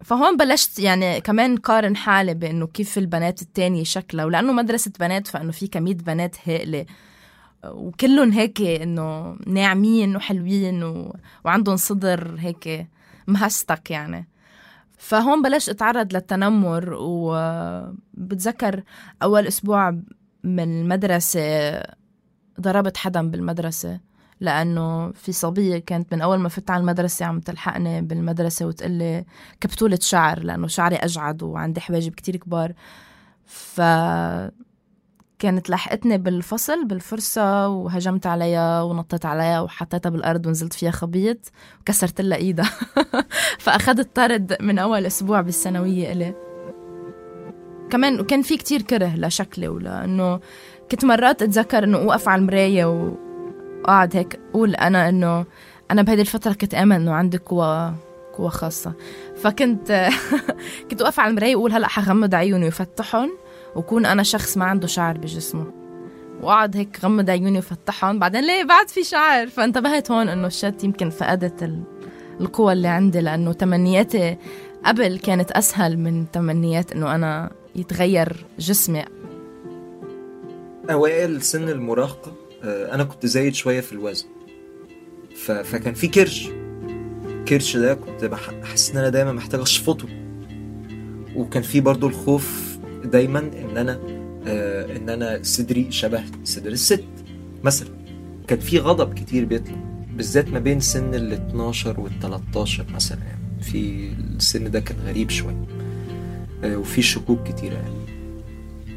فهون 0.04 0.38
بلشت 0.38 0.80
يعني 0.80 1.22
كمان 1.22 1.58
قارن 1.58 1.96
حالي 1.96 2.34
بإنه 2.34 2.68
كيف 2.68 2.98
البنات 2.98 3.42
التانية 3.42 3.84
شكلها 3.84 4.26
ولأنه 4.26 4.54
مدرسة 4.54 4.92
بنات 5.00 5.28
فإنه 5.28 5.52
في 5.52 5.68
كمية 5.68 5.94
بنات 5.94 6.36
هائلة. 6.46 6.86
وكلهم 7.66 8.32
هيك 8.32 8.62
إنه 8.62 9.38
ناعمين 9.48 10.16
وحلوين 10.16 10.84
و... 10.84 11.16
وعندهم 11.46 11.76
صدر 11.76 12.36
هيك 12.40 12.88
مهستك 13.28 13.92
يعني. 13.92 14.28
فهون 15.04 15.42
بلشت 15.42 15.70
أتعرض 15.70 16.14
للتنمر 16.14 16.94
وبتذكر 17.00 18.84
أول 19.24 19.48
أسبوع 19.48 19.92
من 20.44 20.82
المدرسة 20.82 21.42
ضربت 22.62 22.98
حدا 22.98 23.30
بالمدرسة 23.30 24.00
لأنه 24.40 25.12
في 25.12 25.32
صبية 25.32 25.78
كانت 25.78 26.14
من 26.14 26.22
أول 26.22 26.40
ما 26.40 26.50
فت 26.50 26.72
على 26.72 26.82
المدرسة 26.82 27.26
عم 27.26 27.40
تلحقني 27.40 28.02
بالمدرسة 28.02 28.66
وتقلي 28.66 29.26
كبتولة 29.62 30.00
شعر 30.02 30.40
لأنه 30.40 30.68
شعري 30.68 30.96
أجعد 30.96 31.44
وعندي 31.44 31.82
حواجب 31.82 32.12
كتير 32.12 32.36
كبار. 32.36 32.74
ف 33.46 33.82
كانت 35.44 35.70
لحقتني 35.70 36.18
بالفصل 36.18 36.86
بالفرصة 36.86 37.68
وهجمت 37.68 38.28
عليها 38.28 38.82
ونطيت 38.82 39.26
عليها 39.26 39.62
وحطيتها 39.62 40.10
بالأرض 40.10 40.46
ونزلت 40.46 40.74
فيها 40.74 40.92
خبيط 40.92 41.52
وكسرت 41.82 42.22
لها 42.22 42.38
إيدها. 42.38 42.70
فأخذت 43.64 44.16
طرد 44.16 44.58
من 44.60 44.80
أول 44.80 45.06
أسبوع 45.06 45.42
بالثانوية 45.42 46.12
إلي. 46.12 46.36
كمان 47.90 48.20
وكان 48.20 48.42
في 48.42 48.58
كتير 48.58 48.82
كره 48.82 49.16
لشكلي 49.16 49.68
ولأنه 49.68 50.40
كنت 50.92 51.06
مرات 51.06 51.42
أتذكر 51.42 51.84
إنه 51.84 51.98
أوقف 51.98 52.30
على 52.30 52.40
المراية 52.40 52.86
وأقعد 52.86 54.16
هيك 54.16 54.40
أقول 54.50 54.76
أنا 54.76 55.10
إنه 55.10 55.46
أنا 55.92 56.02
بهيدي 56.02 56.22
الفترة 56.22 56.54
كنت 56.54 56.74
آمن 56.74 56.96
إنه 56.96 57.14
عندي 57.14 57.38
قوة 57.38 57.96
قوة 58.38 58.50
خاصة. 58.50 58.94
فكنت 59.36 60.10
كنت 60.92 61.02
أوقف 61.02 61.20
على 61.20 61.30
المراية 61.30 61.56
وأقول 61.56 61.72
هلأ 61.72 61.88
حغمض 61.88 62.36
عيوني 62.36 62.68
وفتحهم. 62.68 63.43
وكون 63.76 64.06
أنا 64.06 64.24
شخص 64.24 64.58
ما 64.58 64.66
عنده 64.66 64.88
شعر 64.88 65.18
بجسمه. 65.18 65.84
وأقعد 66.42 66.78
هيك 66.78 67.00
غمض 67.04 67.30
عيوني 67.30 67.60
وفتحهم 67.60 68.20
بعدين 68.20 68.42
ليه 68.42 68.64
بعد 68.64 68.90
في 68.90 69.04
شعر؟ 69.04 69.48
فانتبهت 69.48 70.12
هون 70.12 70.30
إنه 70.30 70.48
الشت 70.48 70.84
يمكن 70.84 71.10
فقدت 71.10 71.64
ال... 71.64 71.84
القوة 72.42 72.74
اللي 72.74 72.88
عندي 72.88 73.22
لأنه 73.22 73.54
تمنياتي 73.54 74.38
قبل 74.86 75.20
كانت 75.20 75.52
أسهل 75.52 75.98
من 75.98 76.26
تمنيات 76.32 76.92
إنه 76.92 77.16
أنا 77.16 77.52
يتغير 77.76 78.46
جسمي. 78.60 79.06
أوائل 80.92 81.42
سن 81.42 81.70
المراهقة 81.70 82.34
آه، 82.64 82.96
أنا 82.96 83.04
كنت 83.04 83.26
زايد 83.26 83.54
شوية 83.54 83.82
في 83.82 83.94
الوزن. 83.94 84.26
ف... 85.36 85.52
فكان 85.52 85.94
في 85.94 86.08
كرش. 86.08 86.50
كرش 87.48 87.78
ده 87.78 87.94
كنت 87.94 88.26
بحس 88.26 88.92
إن 88.92 88.98
أنا 88.98 89.10
دايما 89.10 89.32
محتاج 89.32 89.62
أشفطه. 89.62 90.08
وكان 91.36 91.64
في 91.64 91.82
برضو 91.82 92.08
الخوف 92.08 92.73
دايما 93.06 93.40
إن 93.40 93.78
أنا 93.78 94.00
آه 94.48 94.98
إن 94.98 95.10
أنا 95.10 95.40
صدري 95.44 95.92
شبه 95.92 96.24
صدر 96.44 96.72
الست 96.72 97.04
مثلا. 97.64 97.90
كان 98.48 98.60
في 98.60 98.80
غضب 98.80 99.14
كتير 99.14 99.46
بيطلع 99.46 99.76
بالذات 100.18 100.50
ما 100.50 100.60
بين 100.60 100.80
سن 100.80 101.14
ال 101.16 101.34
12 101.34 102.00
وال 102.00 102.20
13 102.22 102.86
مثلا. 102.94 103.20
يعني 103.24 103.62
في 103.64 104.10
السن 104.36 104.72
ده 104.72 104.80
كان 104.80 104.98
غريب 105.06 105.30
شوية 105.30 105.66
آه 106.64 106.78
وفي 106.78 107.02
شكوك 107.02 107.48
كتيره 107.48 107.74
يعني 107.74 108.04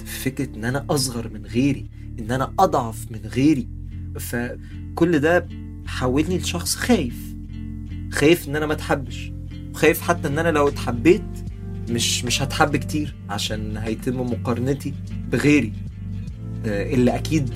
فكرة 0.07 0.57
إن 0.57 0.65
أنا 0.65 0.87
أصغر 0.91 1.29
من 1.29 1.47
غيري 1.47 1.87
إن 2.19 2.31
أنا 2.31 2.53
أضعف 2.59 3.07
من 3.11 3.21
غيري. 3.35 3.69
فكل 4.19 5.19
ده 5.19 5.49
حولني 5.87 6.39
لشخص 6.39 6.75
خايف. 6.77 7.35
خايف 8.11 8.49
إن 8.49 8.57
أنا 8.57 8.67
ما 8.67 8.73
أتحبش. 8.73 9.33
وخايف 9.75 10.01
حتى 10.01 10.29
إن 10.29 10.39
أنا 10.39 10.49
لو 10.49 10.69
اتحبيت 10.69 11.23
مش 11.91 12.25
مش 12.25 12.43
هتحب 12.43 12.77
كتير 12.77 13.15
عشان 13.31 13.77
هيتم 13.77 14.21
مقارنتي 14.21 14.95
بغيري. 15.33 15.73
آه، 16.67 16.95
اللي 16.95 17.15
أكيد 17.15 17.51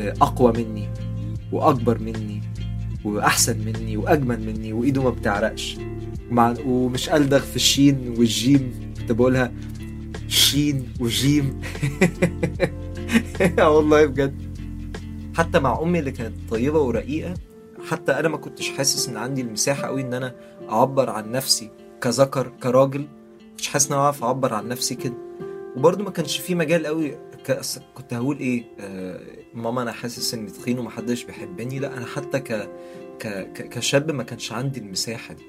آه، 0.00 0.14
أقوى 0.20 0.52
مني 0.52 0.88
وأكبر 1.52 1.98
مني 1.98 2.42
وأحسن 3.04 3.58
مني 3.58 3.96
وأجمل 3.96 4.46
مني 4.46 4.72
وإيده 4.72 5.02
ما 5.02 5.10
بتعرقش. 5.10 5.76
ومش 6.66 7.08
ألدغ 7.08 7.40
في 7.40 7.56
الشين 7.56 8.14
والجيم. 8.18 8.94
كنت 9.00 9.12
بقولها 9.12 9.52
شين 10.28 10.88
وجيم. 11.00 11.60
آه 13.58 13.70
والله 13.70 14.06
بجد. 14.06 14.34
حتى 15.34 15.60
مع 15.60 15.82
أمي 15.82 15.98
اللي 15.98 16.10
كانت 16.10 16.34
طيبة 16.50 16.78
ورقيقة 16.78 17.34
حتى 17.90 18.12
أنا 18.12 18.28
ما 18.28 18.36
كنتش 18.36 18.70
حاسس 18.70 19.08
إن 19.08 19.16
عندي 19.16 19.40
المساحة 19.40 19.86
قوي 19.86 20.00
إن 20.02 20.14
أنا 20.14 20.34
أعبر 20.70 21.10
عن 21.10 21.32
نفسي 21.32 21.70
كذكر 22.00 22.52
كراجل. 22.62 23.06
مش 23.64 23.68
حاسس 23.68 23.86
إن 23.86 23.92
أنا 23.92 24.02
اعرف 24.02 24.24
أعبر 24.24 24.54
عن 24.54 24.68
نفسي 24.68 24.94
كده. 24.94 25.14
وبرضه 25.76 26.04
ما 26.04 26.10
كانش 26.10 26.38
في 26.38 26.54
مجال 26.54 26.86
قوي. 26.86 27.18
كنت 27.94 28.14
هقول 28.14 28.38
إيه 28.38 28.64
آه 28.80 29.20
ماما 29.54 29.82
أنا 29.82 29.92
حاسس 29.92 30.34
إني 30.34 30.50
تخين 30.50 30.78
ومحدش 30.78 31.24
بيحبني. 31.24 31.78
لا 31.78 31.96
أنا 31.96 32.06
حتى 32.06 32.40
ك... 32.40 32.52
ك... 33.18 33.26
ك... 33.52 33.68
كشاب 33.68 34.10
ما 34.10 34.22
كانش 34.22 34.52
عندي 34.52 34.80
المساحة 34.80 35.34
دي. 35.34 35.42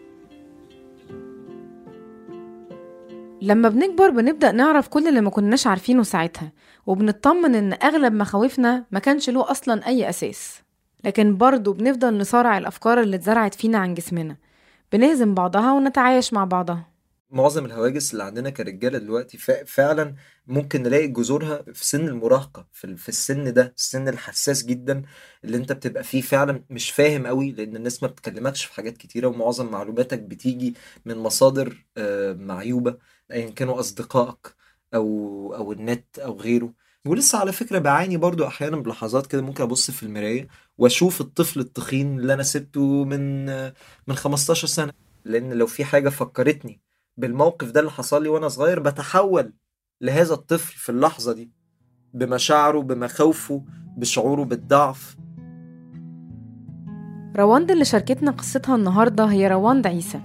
لما 3.42 3.70
بنكبر 3.70 4.10
بنبدأ 4.10 4.52
نعرف 4.52 4.88
كل 4.88 5.08
اللي 5.08 5.22
ما 5.22 5.30
كناش 5.30 5.68
عارفينه 5.68 6.04
ساعتها 6.04 6.52
وبنطمن 6.86 7.56
إن 7.56 7.74
أغلب 7.74 8.14
مخاوفنا 8.14 8.86
ما 8.92 9.00
كانش 9.00 9.30
له 9.30 9.52
أصلا 9.52 9.88
أي 9.88 10.10
أساس. 10.10 10.62
لكن 11.04 11.38
برضه 11.38 11.74
بنفضل 11.74 12.18
نصارع 12.18 12.58
الأفكار 12.58 13.02
اللي 13.02 13.16
اتزرعت 13.16 13.56
فينا 13.56 13.78
عن 13.78 13.94
جسمنا. 13.94 14.36
بنهزم 14.94 15.34
بعضها 15.34 15.74
ونتعايش 15.74 16.34
مع 16.34 16.44
بعضها. 16.46 16.95
معظم 17.36 17.66
الهواجس 17.66 18.12
اللي 18.14 18.24
عندنا 18.24 18.50
كرجالة 18.50 18.98
دلوقتي 18.98 19.38
فعلا 19.66 20.16
ممكن 20.48 20.84
نلاقي 20.84 21.08
جذورها 21.08 21.62
في 21.74 21.86
سن 21.88 22.08
المراهقة 22.08 22.68
في 22.72 22.84
ال- 22.84 22.98
في 22.98 23.10
السن 23.10 23.54
ده 23.54 23.74
السن 23.78 24.08
الحساس 24.08 24.66
جدا 24.66 25.02
اللي 25.44 25.58
انت 25.58 25.72
بتبقى 25.72 26.04
فيه 26.04 26.22
فعلا 26.22 26.64
مش 26.70 26.92
فاهم 26.92 27.28
قوي 27.28 27.52
لأن 27.52 27.76
الناس 27.76 28.04
ما 28.04 28.10
بتكلمكش 28.10 28.66
في 28.66 28.74
حاجات 28.74 28.98
كتيرة 28.98 29.28
ومعظم 29.28 29.72
معلوماتك 29.72 30.20
بتيجي 30.20 30.76
من 31.06 31.18
مصادر 31.18 31.86
آه، 31.98 32.34
معيوبة 32.34 32.98
ايا 33.32 33.50
كانوا 33.50 33.80
أصدقائك 33.80 34.56
أو 34.94 35.54
أو 35.56 35.72
النت 35.72 36.20
أو 36.20 36.40
غيره. 36.40 36.74
ولسه 37.06 37.40
على 37.40 37.52
فكرة 37.52 37.80
بعاني 37.80 38.18
برضو 38.18 38.48
أحيانا 38.48 38.78
بلحظات 38.78 39.28
كده 39.28 39.42
ممكن 39.42 39.64
أبص 39.64 39.92
في 39.92 40.04
المراية 40.04 40.48
وأشوف 40.78 41.22
الطفل 41.22 41.60
التخين 41.60 42.20
اللي 42.20 42.34
أنا 42.34 42.44
سبته 42.44 43.06
من 43.06 43.50
آه، 43.50 43.74
من 44.08 44.16
15 44.16 44.68
سنة 44.68 44.94
لأن 45.26 45.54
لو 45.54 45.68
في 45.68 45.86
حاجة 45.86 46.10
فكرتني 46.10 46.82
بالموقف 47.18 47.72
ده 47.72 47.80
اللي 47.80 47.92
حصل 47.92 48.24
لي 48.24 48.30
وأنا 48.30 48.48
صغير 48.48 48.80
بتحول 48.80 49.54
لهذا 50.02 50.34
الطفل 50.34 50.78
في 50.78 50.90
اللحظة 50.90 51.34
دي 51.34 51.52
بمشاعره 52.14 52.80
بمخاوفه 52.80 53.64
بشعوره 53.98 54.44
بالضعف. 54.44 55.18
رواند 57.38 57.72
اللي 57.72 57.86
شاركتنا 57.86 58.32
قصتها 58.32 58.76
النهاردة 58.76 59.26
هي 59.26 59.48
رواند 59.48 59.88
عيسى 59.88 60.20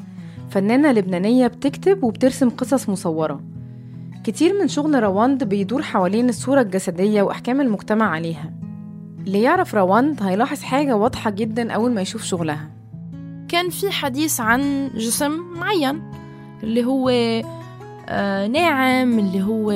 فنانة 0.51 0.93
لبنانية 0.93 1.47
بتكتب 1.47 2.05
وبترسم 2.05 2.51
قصص 2.51 2.89
مصورة. 2.89 3.41
كتير 4.25 4.61
من 4.61 4.69
شغل 4.69 5.03
رواند 5.03 5.45
بيدور 5.45 5.83
حوالين 5.83 6.29
الصورة 6.29 6.61
الجسدية 6.61 7.23
وأحكام 7.23 7.61
المجتمع 7.61 8.11
عليها. 8.11 8.53
اللي 9.27 9.43
يعرف 9.43 9.75
رواند 9.75 10.23
هيلاحظ 10.23 10.63
حاجة 10.63 10.97
واضحة 10.97 11.31
جدا 11.31 11.73
أول 11.73 11.95
ما 11.95 12.01
يشوف 12.01 12.23
شغلها. 12.23 12.71
كان 13.49 13.71
في 13.71 13.91
حديث 13.91 14.41
عن 14.41 14.91
جسم 14.95 15.33
معين. 15.57 16.03
اللي 16.63 16.85
هو 16.85 17.11
آه، 18.09 18.47
ناعم 18.47 19.19
اللي 19.19 19.43
هو 19.43 19.73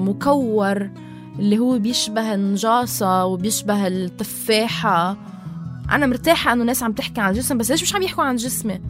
مكور 0.00 0.90
اللي 1.38 1.58
هو 1.58 1.78
بيشبه 1.78 2.34
النجاصة 2.34 3.24
وبيشبه 3.24 3.86
التفاحة. 3.86 5.16
أنا 5.90 6.06
مرتاحة 6.06 6.52
إنه 6.52 6.64
ناس 6.64 6.82
عم 6.82 6.92
تحكي 6.92 7.20
عن 7.20 7.30
الجسم 7.30 7.58
بس 7.58 7.70
ليش 7.70 7.82
مش 7.82 7.94
عم 7.94 8.02
يحكوا 8.02 8.24
عن 8.24 8.36
جسمي؟ 8.36 8.80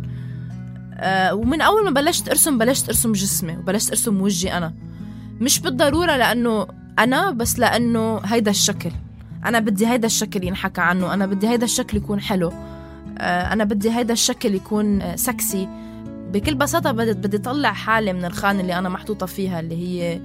آه، 0.94 1.34
ومن 1.34 1.60
أول 1.60 1.84
ما 1.84 1.90
بلشت 1.90 2.28
أرسم 2.28 2.58
بلشت 2.58 2.88
أرسم 2.88 3.12
جسمي 3.12 3.56
وبلشت 3.56 3.90
أرسم 3.90 4.20
وجهي 4.20 4.56
أنا. 4.56 4.74
مش 5.40 5.60
بالضرورة 5.60 6.16
لأنه 6.16 6.66
أنا 6.98 7.30
بس 7.30 7.58
لأنه 7.58 8.20
هيدا 8.24 8.50
الشكل. 8.50 8.90
أنا 9.44 9.58
بدي 9.60 9.86
هيدا 9.86 10.06
الشكل 10.06 10.44
ينحكى 10.44 10.80
عنه 10.80 11.14
أنا 11.14 11.26
بدي 11.26 11.48
هيدا 11.48 11.64
الشكل 11.64 11.96
يكون 11.96 12.20
حلو. 12.20 12.52
آه، 13.18 13.52
أنا 13.52 13.64
بدي 13.64 13.90
هيدا 13.90 14.12
الشكل 14.12 14.54
يكون 14.54 15.16
سكسي 15.16 15.68
بكل 16.32 16.54
بساطة 16.54 16.92
بدي 16.92 17.12
بدي 17.12 17.36
أطلع 17.36 17.72
حالي 17.72 18.12
من 18.12 18.24
الخانة 18.24 18.60
اللي 18.60 18.78
أنا 18.78 18.88
محطوطة 18.88 19.26
فيها 19.26 19.60
اللي 19.60 19.74
هي 19.76 20.20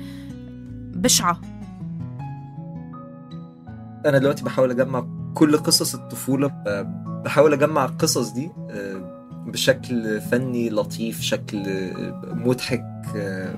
بشعة. 0.95 1.41
أنا 4.05 4.17
دلوقتي 4.17 4.43
بحاول 4.43 4.71
أجمع 4.71 5.07
كل 5.33 5.57
قصص 5.57 5.95
الطفولة 5.95 6.47
ب- 6.47 7.23
بحاول 7.23 7.53
أجمع 7.53 7.85
القصص 7.85 8.29
دي 8.31 8.51
آه، 8.69 9.23
بشكل 9.47 10.21
فني 10.21 10.69
لطيف 10.69 11.21
شكل 11.21 11.57
آه، 11.67 12.21
مضحك 12.33 12.83
آه، 13.15 13.55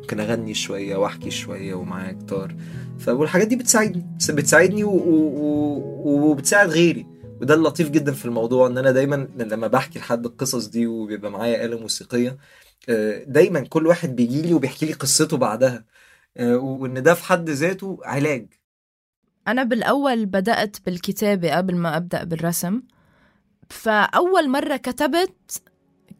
ممكن 0.00 0.20
أغني 0.20 0.54
شوية 0.54 0.96
وأحكي 0.96 1.30
شوية 1.30 1.74
ومعايا 1.74 2.12
جيتار. 2.12 2.54
فالحاجات 2.98 3.46
دي 3.48 3.56
بتساعدني 3.56 4.06
بتساعدني 4.30 4.84
وبتساعد 6.04 6.68
غيري. 6.68 7.06
وده 7.40 7.54
اللطيف 7.54 7.90
جدا 7.90 8.12
في 8.12 8.24
الموضوع 8.24 8.66
إن 8.66 8.78
أنا 8.78 8.90
دايما 8.90 9.28
لما 9.36 9.66
بحكي 9.66 9.98
لحد 9.98 10.26
القصص 10.26 10.66
دي 10.66 10.86
وبيبقى 10.86 11.30
معايا 11.30 11.64
آلة 11.64 11.78
موسيقية 11.80 12.38
آه، 12.88 13.24
دايما 13.26 13.60
كل 13.60 13.86
واحد 13.86 14.16
بيجي 14.16 14.42
لي 14.42 14.54
وبيحكي 14.54 14.86
لي 14.86 14.92
قصته 14.92 15.36
بعدها 15.36 15.84
آه، 16.36 16.56
وإن 16.56 17.02
ده 17.02 17.14
في 17.14 17.24
حد 17.24 17.50
ذاته 17.50 17.98
علاج. 18.04 18.46
أنا 19.48 19.62
بالأول 19.62 20.26
بدأت 20.26 20.76
بالكتابة 20.86 21.56
قبل 21.56 21.76
ما 21.76 21.96
أبدأ 21.96 22.24
بالرسم. 22.24 22.82
فأول 23.70 24.48
مرة 24.48 24.76
كتبت 24.76 25.62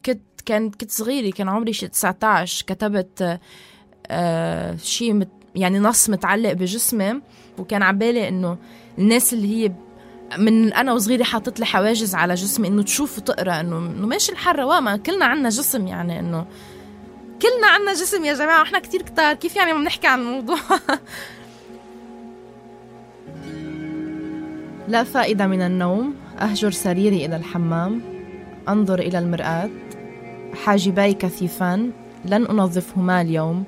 كنت 0.05 0.21
كان 0.45 0.71
كنت 0.71 0.91
صغيرة 0.91 1.31
كان 1.31 1.49
عمري 1.49 1.73
شي 1.73 1.87
19 1.87 2.65
كتبت 2.67 3.39
آه 4.07 4.75
شيء 4.75 5.27
يعني 5.55 5.79
نص 5.79 6.09
متعلق 6.09 6.53
بجسمي 6.53 7.21
وكان 7.57 7.83
عبالي 7.83 8.27
إنه 8.27 8.57
الناس 8.99 9.33
اللي 9.33 9.47
هي 9.47 9.71
من 10.37 10.73
أنا 10.73 10.93
وصغيرة 10.93 11.23
حاطط 11.23 11.59
لي 11.59 11.65
حواجز 11.65 12.15
على 12.15 12.33
جسمي 12.33 12.67
إنه 12.67 12.83
تشوف 12.83 13.17
وتقرأ 13.17 13.59
إنه 13.59 13.77
إنه 13.77 14.07
ماشي 14.07 14.31
الحال 14.31 14.59
رواق 14.59 14.79
ما 14.79 14.97
كلنا 14.97 15.25
عنا 15.25 15.49
جسم 15.49 15.87
يعني 15.87 16.19
إنه 16.19 16.45
كلنا 17.41 17.67
عنا 17.67 17.93
جسم 17.93 18.25
يا 18.25 18.33
جماعة 18.33 18.61
إحنا 18.61 18.79
كتير 18.79 19.01
كتار 19.01 19.33
كيف 19.33 19.55
يعني 19.55 19.73
ما 19.73 19.79
بنحكي 19.79 20.07
عن 20.07 20.19
الموضوع؟ 20.19 20.57
لا 24.87 25.03
فائدة 25.03 25.47
من 25.47 25.61
النوم 25.61 26.15
أهجر 26.39 26.71
سريري 26.71 27.25
إلى 27.25 27.35
الحمام 27.35 28.01
أنظر 28.69 28.99
إلى 28.99 29.19
المرآة 29.19 29.69
حاجباي 30.65 31.13
كثيفان 31.13 31.91
لن 32.25 32.45
أنظفهما 32.45 33.21
اليوم 33.21 33.63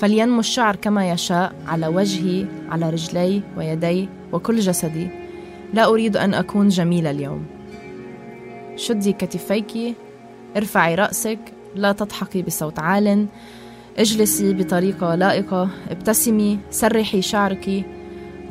فلينمو 0.00 0.40
الشعر 0.40 0.76
كما 0.76 1.10
يشاء 1.10 1.54
على 1.66 1.86
وجهي 1.86 2.46
على 2.68 2.90
رجلي 2.90 3.42
ويدي 3.56 4.08
وكل 4.32 4.58
جسدي. 4.58 5.25
لا 5.74 5.86
أريد 5.86 6.16
أن 6.16 6.34
أكون 6.34 6.68
جميلة 6.68 7.10
اليوم. 7.10 7.46
شدي 8.76 9.12
كتفيك 9.12 9.96
ارفعي 10.56 10.94
رأسك 10.94 11.38
لا 11.74 11.92
تضحكي 11.92 12.42
بصوت 12.42 12.78
عال 12.78 13.26
اجلسي 13.98 14.52
بطريقة 14.52 15.14
لائقة 15.14 15.68
ابتسمي 15.90 16.58
سرحي 16.70 17.22
شعرك. 17.22 17.84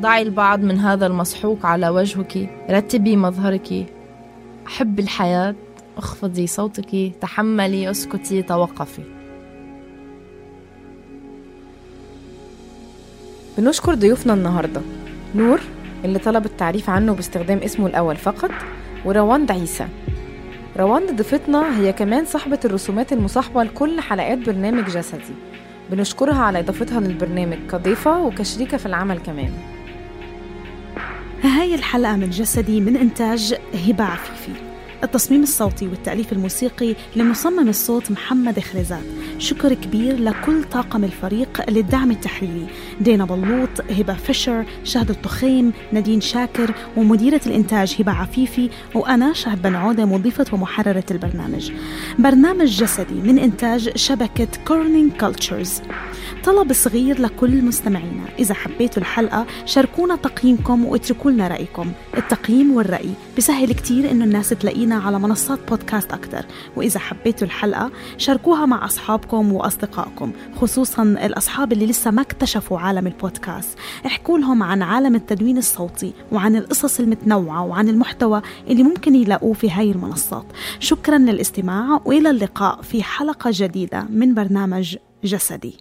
ضعي 0.01 0.21
البعض 0.21 0.59
من 0.59 0.79
هذا 0.79 1.07
المسحوق 1.07 1.65
على 1.65 1.89
وجهك 1.89 2.49
رتبي 2.69 3.15
مظهرك. 3.15 3.85
حب 4.65 4.99
الحياة 4.99 5.55
اخفضي 5.97 6.47
صوتك 6.47 7.11
تحملي 7.21 7.91
اسكتي 7.91 8.41
توقفي. 8.41 9.03
بنشكر 13.57 13.93
ضيوفنا 13.93 14.33
النهاردة. 14.33 14.81
نور؟ 15.35 15.61
اللي 16.05 16.19
طلب 16.19 16.45
التعريف 16.45 16.89
عنه 16.89 17.13
باستخدام 17.13 17.57
اسمه 17.57 17.87
الأول 17.87 18.15
فقط 18.15 18.51
ورواند 19.05 19.51
عيسى. 19.51 19.87
رواند 20.77 21.11
ضيفتنا 21.11 21.79
هي 21.79 21.93
كمان 21.93 22.25
صاحبة 22.25 22.59
الرسومات 22.65 23.13
المصاحبة 23.13 23.63
لكل 23.63 24.01
حلقات 24.01 24.37
برنامج 24.37 24.85
جسدي. 24.85 25.35
بنشكرها 25.91 26.43
على 26.43 26.59
إضافتها 26.59 26.99
للبرنامج 26.99 27.57
كضيفة 27.71 28.21
وكشريكة 28.21 28.77
في 28.77 28.85
العمل 28.85 29.19
كمان. 29.19 29.53
هاي 31.43 31.75
الحلقة 31.75 32.15
من 32.15 32.29
جسدي 32.29 32.81
من 32.81 32.97
إنتاج 32.97 33.55
هبة 33.87 34.03
عفيفي. 34.03 34.51
التصميم 35.05 35.43
الصوتي 35.43 35.87
والتأليف 35.87 36.33
الموسيقي 36.33 36.95
لمصمم 37.15 37.69
الصوت 37.69 38.11
محمد 38.11 38.59
خريزات. 38.59 39.03
شكر 39.39 39.73
كبير 39.73 40.19
لكل 40.19 40.63
طاقم 40.63 41.03
الفريق 41.03 41.69
للدعم 41.69 42.11
التحريري 42.11 42.67
دانا 43.01 43.25
بلوط 43.25 43.69
هبة 43.91 44.13
فيشر 44.13 44.65
شهد 44.83 45.09
الطخيم 45.09 45.73
نادين 45.91 46.21
شاكر 46.21 46.73
ومديرة 46.97 47.41
الإنتاج 47.47 47.95
هبة 47.99 48.11
عفيفي 48.11 48.69
وأنا 48.95 49.33
شهد 49.33 49.61
بني 49.61 49.75
عودة 49.75 50.05
مضيفة 50.05 50.45
ومحررة 50.53 51.03
البرنامج. 51.11 51.71
برنامج 52.19 52.67
جسدي 52.67 53.13
من 53.13 53.39
إنتاج 53.39 53.97
شبكة 53.97 54.47
Kerning 54.67 55.11
Cultures 55.11 55.81
طلب 56.43 56.73
صغير 56.73 57.21
لكل 57.21 57.61
مستمعينا. 57.61 58.23
إذا 58.39 58.53
حبيتوا 58.53 59.01
الحلقة 59.01 59.45
شاركونا 59.65 60.15
تقييمكم 60.15 60.85
واتركوا 60.85 61.31
لنا 61.31 61.47
رأيكم. 61.47 61.91
التقييم 62.17 62.75
والرأي. 62.75 63.09
بسهل 63.37 63.73
كتير 63.73 64.11
إنه 64.11 64.25
الناس 64.25 64.49
تلاقينا 64.49 64.94
على 64.97 65.19
منصات 65.19 65.59
بودكاست 65.69 66.11
أكتر. 66.11 66.45
وإذا 66.75 66.99
حبيتوا 66.99 67.47
الحلقة 67.47 67.91
شاركوها 68.17 68.65
مع 68.65 68.85
أصحابكم 68.85 69.53
وأصدقائكم 69.53 70.31
خصوصا 70.55 71.03
الأصحاب 71.03 71.71
اللي 71.71 71.85
لسه 71.85 72.11
ما 72.11 72.21
اكتشفوا 72.21 72.79
عالم 72.79 73.07
البودكاست. 73.07 73.77
احكوا 74.05 74.37
لهم 74.37 74.63
عن 74.63 74.81
عالم 74.81 75.15
التدوين 75.15 75.57
الصوتي 75.57 76.13
وعن 76.31 76.55
القصص 76.55 76.99
المتنوعة 76.99 77.65
وعن 77.65 77.89
المحتوى 77.89 78.41
اللي 78.67 78.83
ممكن 78.83 79.15
يلاقوه 79.15 79.53
في 79.53 79.71
هاي 79.71 79.91
المنصات. 79.91 80.45
شكرا 80.79 81.17
للاستماع 81.17 82.01
وإلى 82.05 82.29
اللقاء 82.29 82.81
في 82.81 83.03
حلقة 83.03 83.51
جديدة 83.53 84.05
من 84.09 84.33
برنامج 84.33 84.97
جسدي. 85.23 85.77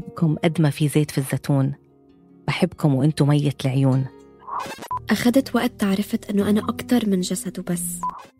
بحبكم 0.00 0.36
قد 0.44 0.60
ما 0.60 0.70
في 0.70 0.88
زيت 0.88 1.10
في 1.10 1.18
الزيتون. 1.18 1.74
بحبكم 2.46 2.94
وإنتو 2.94 3.24
مية 3.24 3.54
العيون. 3.64 4.06
أخذت 5.10 5.54
وقت 5.54 5.72
تعرفت 5.78 6.30
أنه 6.30 6.50
أنا 6.50 6.60
أكتر 6.60 7.08
من 7.08 7.20
جسد 7.20 7.58
وبس. 7.58 7.82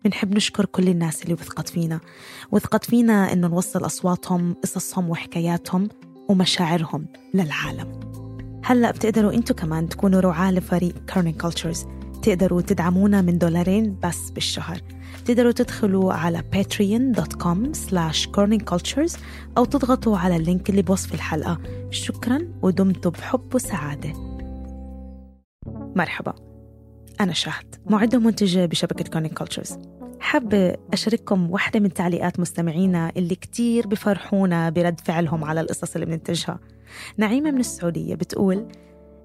بنحب 0.05 0.35
نشكر 0.35 0.65
كل 0.65 0.89
الناس 0.89 1.23
اللي 1.23 1.33
وثقت 1.33 1.69
فينا. 1.69 1.99
وثقت 2.51 2.85
فينا 2.85 3.33
إنه 3.33 3.47
نوصل 3.47 3.85
أصواتهم 3.85 4.53
قصصهم 4.53 5.09
وحكاياتهم 5.09 5.89
ومشاعرهم 6.29 7.05
للعالم. 7.33 7.99
هلأ 8.63 8.91
بتقدروا 8.91 9.33
أنتوا 9.33 9.55
كمان 9.55 9.89
تكونوا 9.89 10.19
رعاة 10.19 10.51
لفريق 10.51 11.05
كارنين 11.05 11.33
كولتشرز 11.33 11.85
تقدروا 12.21 12.61
تدعمونا 12.61 13.21
من 13.21 13.37
دولارين 13.37 13.99
بس 14.03 14.29
بالشهر. 14.29 14.81
تقدروا 15.25 15.51
تدخلوا 15.51 16.13
على 16.13 16.43
patreon.com 16.55 17.77
slash 17.89 18.27
corningcultures 18.37 19.19
أو 19.57 19.65
تضغطوا 19.65 20.17
على 20.17 20.35
ال 20.35 20.42
link 20.42 20.69
اللي 20.69 20.81
بوصف 20.81 21.13
الحلقة. 21.13 21.59
شكرا 21.89 22.39
ودمتم 22.61 23.09
بحب 23.09 23.55
وسعادة. 23.55 24.13
مرحبا. 25.95 26.33
أنا 27.21 27.33
شهد 27.33 27.75
معدة 27.85 28.17
ومنتجة 28.17 28.65
بشبكة 28.65 29.03
Kerning 29.03 29.33
Cultures 29.33 29.77
حابة 30.19 30.75
أشارككم 30.93 31.51
واحدة 31.51 31.79
من 31.79 31.93
تعليقات 31.93 32.39
مستمعينا 32.39 33.11
اللي 33.17 33.35
كتير 33.35 33.87
بفرحونا 33.87 34.69
برد 34.69 34.99
فعلهم 34.99 35.43
على 35.43 35.61
القصص 35.61 35.93
اللي 35.93 36.05
بننتجها. 36.05 36.59
نعيمة 37.17 37.51
من 37.51 37.59
السعودية 37.59 38.15
بتقول 38.15 38.67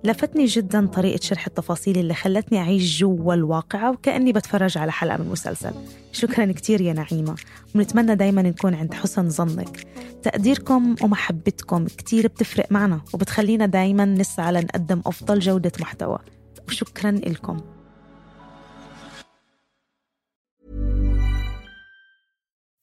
لفتني 0.07 0.45
جدا 0.45 0.87
طريقة 0.87 1.21
شرح 1.23 1.47
التفاصيل 1.47 1.99
اللي 1.99 2.15
خلتني 2.15 2.59
أعيش 2.59 2.99
جوا 2.99 3.35
الواقعة 3.35 3.91
وكأني 3.91 4.33
بتفرج 4.33 4.79
على 4.79 4.93
حلقة 4.93 5.17
من 5.17 5.29
مسلسل. 5.31 5.73
شكرا 6.13 6.53
كتير 6.53 6.81
يا 6.81 6.93
نعيمة. 6.93 7.37
ونتمنى 7.75 8.15
دايما 8.15 8.43
نكون 8.43 8.75
عند 8.75 8.95
حسن 8.95 9.29
ظنك. 9.29 9.87
تقديركم 10.23 10.97
ومحبتكم 11.03 11.87
كتير 11.87 12.27
بتفرق 12.27 12.73
معنا 12.73 13.01
وبتخلينا 13.15 13.67
دايما 13.67 14.05
نسعى 14.05 14.53
لنقدم 14.53 15.03
أفضل 15.07 15.39
جودة 15.39 15.73
محتوى. 15.81 16.19
وشكرا 16.69 17.11
لكم. 17.11 17.61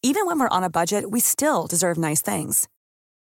Even 0.06 0.28
when 0.28 0.38
we're 0.40 0.56
on 0.58 0.64
a 0.64 0.70
budget, 0.70 1.04
we 1.12 1.20
still 1.22 1.66
deserve 1.68 1.98
nice 1.98 2.22
things. 2.22 2.68